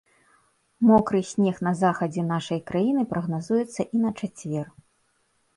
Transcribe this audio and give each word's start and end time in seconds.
Мокры 0.91 1.19
снег 1.31 1.57
на 1.67 1.73
захадзе 1.83 2.21
нашай 2.33 2.63
краіны 2.71 3.01
прагназуецца 3.15 3.81
і 3.93 3.97
на 4.07 4.11
чацвер. 4.19 4.67